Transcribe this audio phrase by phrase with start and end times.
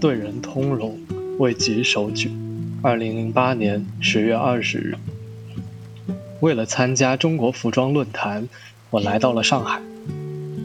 [0.00, 0.98] 对人通融，
[1.38, 2.30] 为己手举。
[2.80, 4.94] 二零零八年十月二十日，
[6.40, 8.48] 为了参加中国服装论坛，
[8.88, 9.82] 我来到了上海。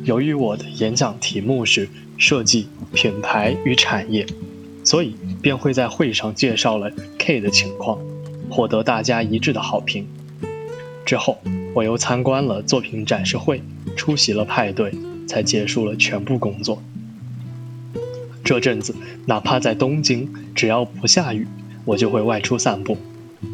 [0.06, 4.26] 由于我的演讲题目是设计、品牌与产业，
[4.86, 8.00] 所以便会在会上介绍了 K 的情况，
[8.50, 10.08] 获得大家一致的好评。
[11.06, 11.40] 之后，
[11.74, 13.62] 我又参观了作品展示会，
[13.98, 14.94] 出席了派对，
[15.28, 16.82] 才结束了全部工作。
[18.45, 18.95] 这阵子，
[19.26, 21.48] 哪怕在东京，只要不下雨，
[21.84, 22.96] 我就会外出散步。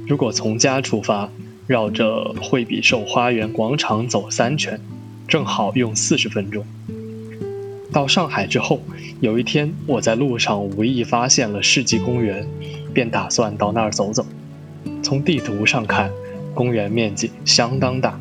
[0.05, 1.29] 如果从家出发，
[1.65, 4.81] 绕着惠比寿花园广场走三圈，
[5.29, 6.65] 正好用四十分钟。
[7.93, 8.81] 到上海之后，
[9.21, 12.45] 有一天我在路上无意发现了世纪公园，
[12.93, 14.25] 便打算到那儿走走。
[15.01, 16.11] 从地图上看，
[16.53, 18.19] 公园面积相当大。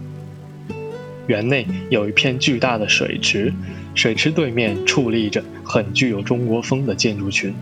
[1.27, 3.53] 园内有一片巨大的水池，
[3.97, 7.55] 水池对面矗立着很具有中国风的建筑群。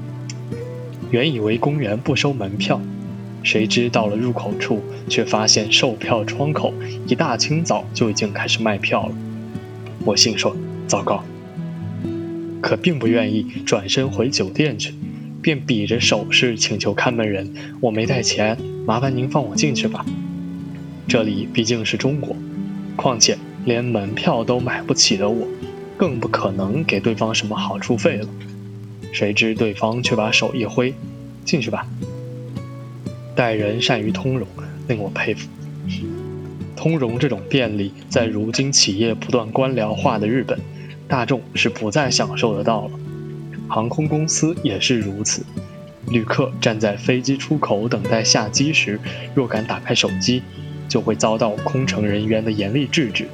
[1.10, 2.80] 原以为公园不收门票，
[3.42, 6.72] 谁知到了入口处，却发现售票窗口
[7.06, 9.14] 一大清早就已经开始卖票了。
[10.06, 10.56] 我心说
[10.86, 11.22] 糟糕，
[12.62, 14.94] 可并不愿意转身回酒店去，
[15.42, 18.56] 便比着手势请求看门人：“我没带钱，
[18.86, 20.06] 麻烦您放我进去吧。”
[21.06, 22.34] 这里毕竟是中国，
[22.96, 23.36] 况且。
[23.64, 25.46] 连门票都买不起的我，
[25.98, 28.28] 更不可能给对方什么好处费了。
[29.12, 30.94] 谁知对方却把手一挥
[31.44, 31.86] ：“进去吧。”
[33.34, 34.46] 待人善于通融，
[34.86, 35.48] 令我佩服。
[36.76, 40.58] 通融这种便利，在如今企业不断官僚化的日本，
[41.08, 42.92] 大众是不再享受得到了。
[43.68, 45.44] 航空公司也是如此。
[46.08, 49.00] 旅客站在飞机出口等待下机时，
[49.34, 50.42] 若敢打开手机，
[50.88, 53.26] 就会遭到空乘人员的严厉制止。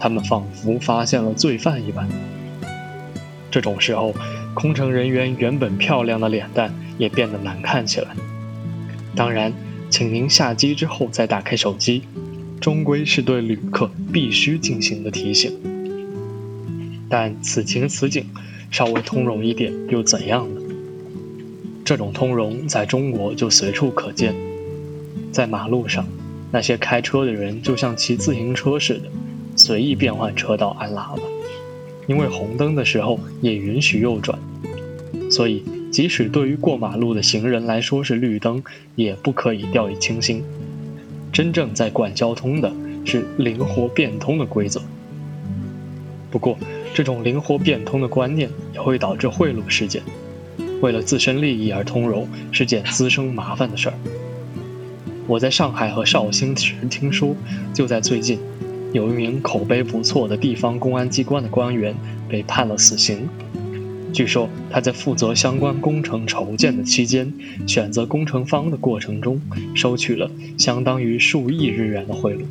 [0.00, 2.08] 他们仿佛发现了罪犯一般。
[3.50, 4.14] 这种时候，
[4.54, 8.08] 空乘人员原本漂亮的脸蛋也变得难看起来。
[9.16, 9.52] 当然，
[9.90, 12.02] 请您下机之后再打开手机，
[12.60, 15.52] 终归是对旅客必须进行的提醒。
[17.08, 18.26] 但此情此景，
[18.70, 20.60] 稍微通融一点又怎样呢？
[21.84, 24.34] 这种通融在中国就随处可见，
[25.32, 26.06] 在马路上，
[26.52, 29.08] 那些开车的人就像骑自行车似的。
[29.68, 31.22] 随意变换车道按喇叭，
[32.06, 34.38] 因为红灯的时候也允许右转，
[35.30, 35.62] 所以
[35.92, 38.62] 即使对于过马路的行人来说是绿灯，
[38.94, 40.42] 也不可以掉以轻心。
[41.30, 42.72] 真正在管交通的
[43.04, 44.80] 是灵活变通的规则。
[46.30, 46.56] 不过，
[46.94, 50.02] 这种灵活变通的观念也会导致贿赂事件。
[50.80, 53.94] 为了自身利益而通融是件滋生麻烦的事儿。
[55.26, 57.36] 我在上海和绍兴时听说，
[57.74, 58.38] 就在最近。
[58.92, 61.94] 有一名口碑不错的地方公安机关的官员
[62.28, 63.28] 被判了死刑。
[64.12, 67.30] 据说他在负责相关工程筹建的期间，
[67.66, 69.40] 选择工程方的过程中，
[69.74, 72.44] 收取了相当于数亿日元的贿赂。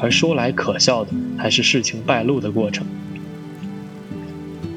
[0.00, 2.84] 而说来可笑的，还是事情败露的过程。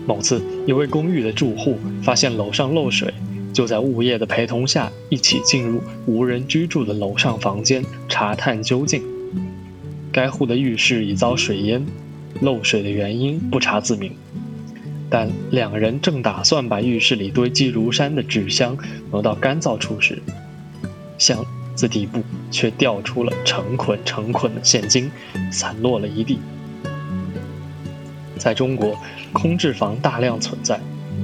[0.05, 3.11] 某次，一位公寓的住户发现楼上漏水，
[3.51, 9.03] 就在物业的陪同下，一起进入无人居住的楼上房间查探究竟。
[10.11, 11.85] 该户的浴室已遭水淹，
[12.41, 14.13] 漏水的原因不查自明。
[15.09, 18.77] 但两人正打算把浴室里堆积如山的纸箱
[19.11, 20.21] 挪到干燥处时，
[21.17, 21.45] 箱
[21.75, 25.11] 子底部却掉出了成捆成捆的现金，
[25.51, 26.39] 散落了一地。
[28.37, 28.97] 在中国，
[29.33, 30.79] 空置房大量存在，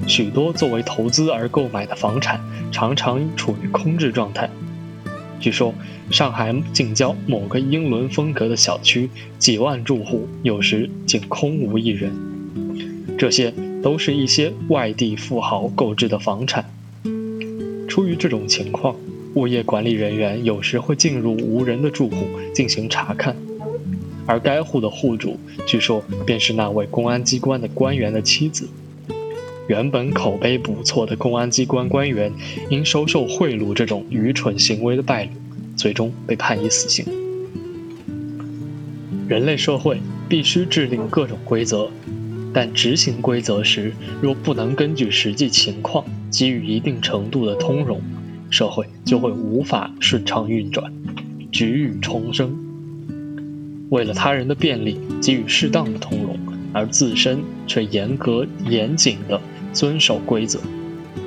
[0.08, 2.40] 许多作为投资而购买的房产
[2.72, 4.50] 常常处于空置状态。
[5.40, 5.74] 据说，
[6.10, 12.12] 上海近郊某个英伦风格的小区，几万住户，有时竟空无一人。
[13.18, 16.66] 这些都是一些外地富豪购置的房产。
[17.88, 18.96] 出于这种情况，
[19.36, 22.16] 物业管理人员有时会进入无人的住户
[22.54, 23.36] 进行查看，
[24.26, 28.68] 而该户的户主，据说便是那位公安机关的官员的妻子。
[29.68, 32.32] 原本口碑不错的公安机关官员，
[32.70, 35.32] 因收受贿赂这种愚蠢行为的败露，
[35.76, 37.06] 最终被判以死刑。
[39.28, 40.00] 人类社会
[40.30, 41.90] 必须制定各种规则，
[42.54, 43.92] 但执行规则时，
[44.22, 48.02] 若不能根据实际情况给予一定程度的通融，
[48.50, 50.94] 社会就会无法顺畅运转，
[51.52, 52.58] 局域重生。
[53.90, 56.40] 为了他人的便利，给予适当的通融，
[56.72, 59.42] 而自身却严格严谨地
[59.78, 60.60] 遵守规则。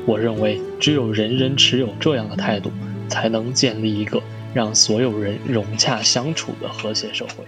[0.05, 2.73] 我认为，只有人人持有这样的态度，
[3.09, 4.21] 才能建立一个
[4.53, 7.45] 让所有人融洽相处的和谐社会。